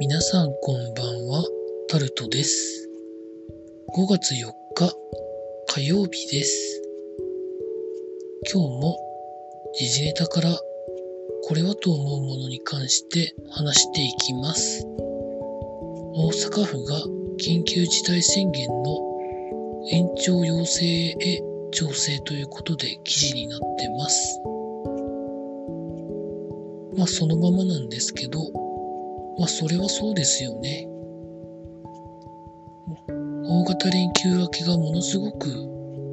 [0.00, 1.44] 皆さんこんばんは、
[1.88, 2.88] タルトです。
[3.96, 4.92] 5月4日
[5.68, 6.82] 火曜日です。
[8.52, 8.98] 今日も
[9.78, 14.84] 時事ネタからこれはと思うものに関して話していきます。
[16.16, 16.96] 大阪府が
[17.38, 18.98] 緊急事態宣言の
[19.92, 21.40] 延長要請へ
[21.70, 24.40] 調整ということで記事になってます。
[26.96, 28.40] まあそのままなんですけど、
[29.38, 30.88] まあそれはそうですよね。
[33.46, 35.48] 大型連休明けがものすごく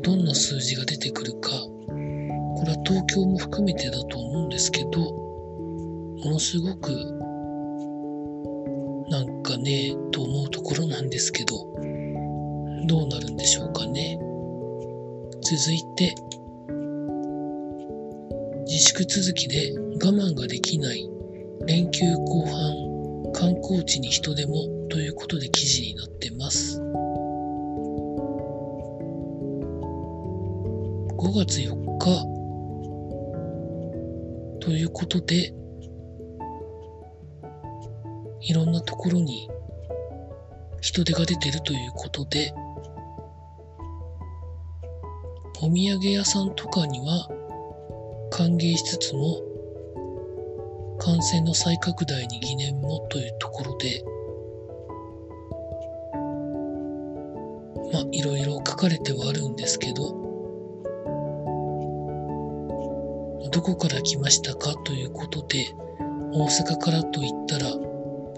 [0.03, 6.91] どんな数字が出てくるか、これは東京も含めてだと思うんですけど、ものすごく
[9.09, 11.55] なんかね、と思うところなんですけど、
[12.87, 14.19] どうなるんでしょうかね。
[15.41, 16.15] 続いて、
[18.65, 21.09] 自粛続きで我慢ができない
[21.67, 22.90] 連休後半
[23.41, 26.79] 観光地に人でもということで記事になってます。
[31.17, 32.05] 5月4日
[34.59, 35.55] ということで
[38.41, 39.49] いろんなところに
[40.79, 42.53] 人手が出てるということで
[45.63, 47.27] お土産屋さんとかには
[48.29, 49.50] 歓迎しつつも
[51.03, 54.03] 感染の再拡大に疑念もというところで
[57.91, 60.21] まあいろいろ書かれてはあるんですけど
[63.51, 65.73] どこから来ましたかということで
[66.33, 67.71] 大阪からと言ったら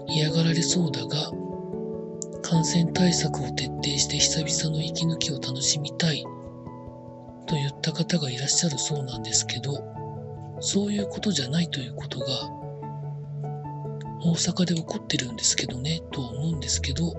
[0.08, 1.32] 嫌がられそうだが
[2.40, 6.24] 感染対策を徹底して久々の息抜きを楽しみたい
[7.46, 10.03] と言った方がいらっしゃるそうなんですけど
[10.64, 12.26] そういうことじゃないということが
[14.22, 17.12] 大阪で起こってるんですけどねとは思うんですけど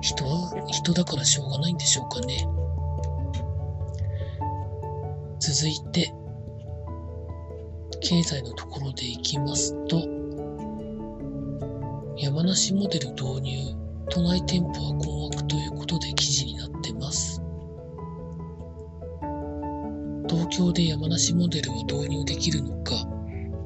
[0.00, 2.46] 人は人だからしょうがないんでしょうかね。
[5.40, 6.12] 続いて
[8.00, 9.98] 経済のところでいきますと
[12.16, 13.74] 山梨モデル導入
[14.08, 17.47] 都内店舗は困惑ということで記事になってます。
[20.28, 22.94] 東京で山梨モデルを導入できるのか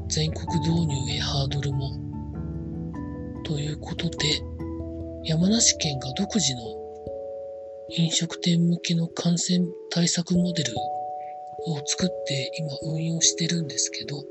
[0.09, 1.91] 全国導入へハードルも。
[3.45, 4.17] ということで
[5.25, 6.61] 山梨県が独自の
[7.91, 10.73] 飲食店向けの感染対策モデル
[11.67, 14.25] を作って今運用してるんですけど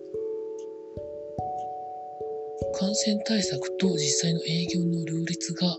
[2.80, 5.78] 感染対策と実際の営業の両立が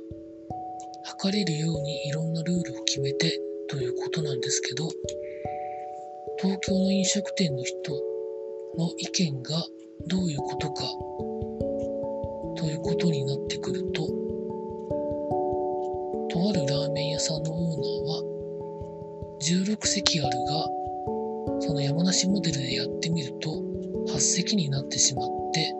[1.20, 4.88] 図れるようにいろんなルールを決めてということなんですけど
[6.42, 7.92] 東京の飲食店の人
[8.76, 9.64] の意見が
[10.08, 10.82] どういうことか
[12.56, 14.02] ということになってくると
[16.28, 18.22] とあるラーメン屋さんのオーナーは
[19.40, 23.62] 16席あるがその山梨モデルでやってみると
[24.08, 25.72] 8席になってしまって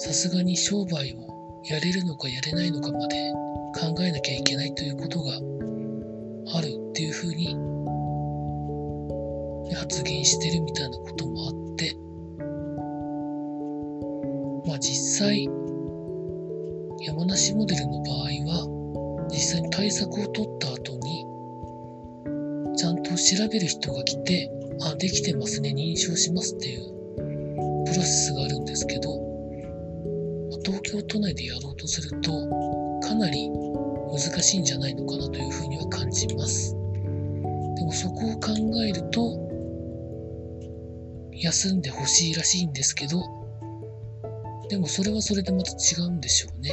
[0.00, 3.32] さすがに商売をやれるのかやれないのかまで
[3.74, 5.32] 考えなきゃいけないということが
[6.58, 7.73] あるっていうふうに
[9.84, 11.94] 発言してるみたいなこともあって
[14.66, 15.44] まあ実際
[17.02, 21.26] 山梨モデルの場合は実際に対策を取った後に
[22.78, 24.50] ちゃんと調べる人が来て
[24.80, 29.10] あできてますね認証しますっていうプロセスがあるんですけど
[30.64, 32.32] 東京都内でやろうとすると
[33.06, 36.74] かなり難しいんじゃないのかなというふうには感じます。
[37.76, 38.52] でもそこを考
[38.82, 39.44] えると
[41.34, 43.22] 休んでほしいらしいんですけど
[44.68, 46.70] でもそれはそれでまた違うんでしょうね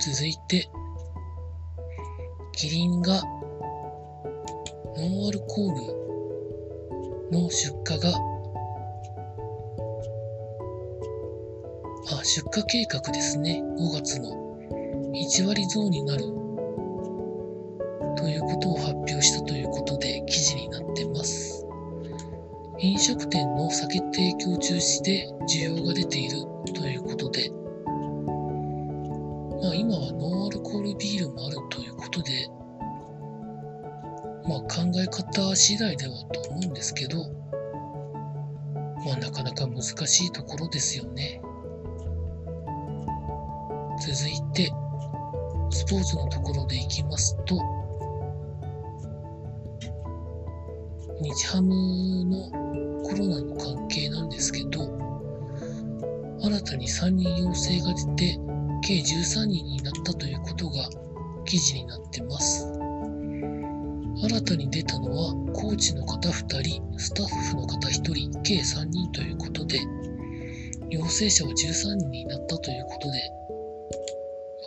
[0.00, 0.68] 続いて
[2.52, 3.22] キリンが
[4.96, 5.74] ノンアルコー
[7.30, 8.12] ルの出荷が
[12.10, 13.62] あ、出荷計画ですね。
[13.78, 14.30] 5月の
[15.12, 16.22] 1割増になる
[18.16, 19.01] ということを発表
[22.82, 26.52] 飲食店の酒提供中止で需要が出ている。
[26.74, 27.48] ということで、
[29.62, 32.48] まあ今はノンアルコールビールもあるということで、
[34.48, 37.18] まあ考え方次第ではと思うんですけど、
[39.06, 41.40] まあなかなか難しいところですよね。
[44.00, 44.72] 続いて、
[45.70, 47.60] スポーツのところでいきますと、
[51.22, 52.50] 日ハムの
[53.04, 54.80] コロナの関係なんですけど、
[56.42, 58.38] 新たに3人陽性が出て、
[58.84, 60.88] 計13人になったということが
[61.44, 62.66] 記事になってます。
[64.24, 69.78] 新たに出たのは、コーチの方2人、スタッフの方1人、計3人ということで、
[70.90, 73.18] 陽性者は13人になったということで、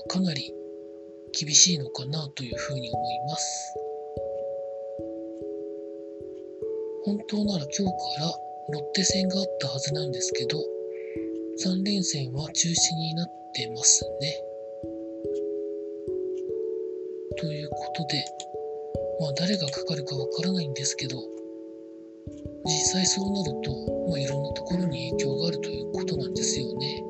[0.07, 0.54] かなり
[1.38, 3.85] 厳しいのかなというふうに思います。
[7.06, 8.34] 本当なら今日から
[8.74, 10.57] ロッテ戦があったはずなんですけど、
[11.63, 14.42] 3連戦は中止になってますね。
[17.38, 18.25] ということで、
[19.19, 21.18] まあ誰がかかるかわからないんですけど、
[22.66, 23.72] 実際そうなると、
[24.10, 27.04] まあ、いろんなところに影響があるということなんですよね。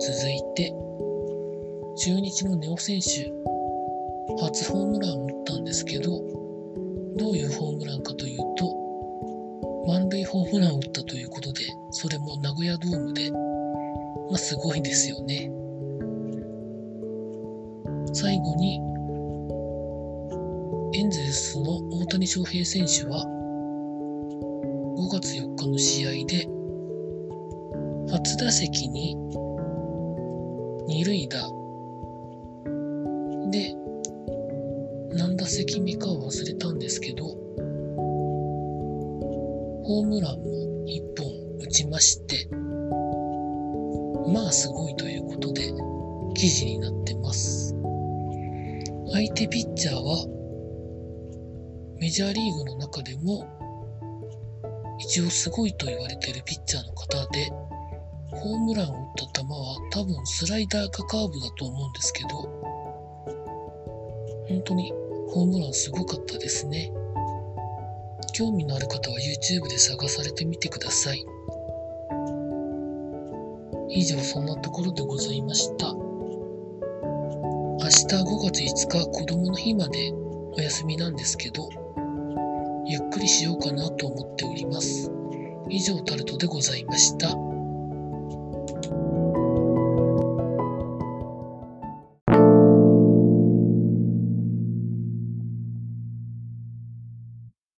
[0.00, 0.72] 続いて、
[1.98, 3.30] 中日のネオ選手、
[4.42, 6.39] 初ホームランを打ったんですけど、
[7.16, 8.80] どういうホームランかというと、
[9.86, 13.38] 満塁ホームランを打ったということで、それも名古屋ドームで、ま
[14.34, 15.50] あ、すごいですよね。
[18.12, 18.80] 最後に、
[20.94, 23.24] エンゼルスの大谷翔平選手は、
[24.96, 26.48] 5月4日の試合で、
[28.10, 29.16] 初打席に
[30.86, 31.48] 二塁打
[33.50, 33.74] で、
[35.12, 37.26] 何打席目かは忘れたんですけど、
[39.82, 40.44] ホームランも
[40.86, 42.48] 1本打ちまして、
[44.32, 45.72] まあすごいということで
[46.34, 47.74] 記事になってます。
[49.12, 50.24] 相手ピッチャーは
[51.98, 53.44] メジャーリーグの中でも
[55.00, 57.50] 一応すごいと言われているピッチャーの方で、
[58.30, 59.00] ホームランを打っ
[59.32, 62.59] た球は多分スライダーかカーブだと思うんですけど、
[64.50, 64.92] 本当に
[65.28, 66.92] ホームランすごかったですね。
[68.34, 71.24] 興味のある方は YouTube で探されてみてください。
[73.90, 75.92] 以上そんなところでございました。
[75.92, 75.98] 明
[77.86, 80.12] 日5月5日子供の日まで
[80.52, 81.68] お休みなんですけど、
[82.86, 85.12] ゆっくりしようかなと思っております。
[85.68, 87.49] 以上タルトでございました。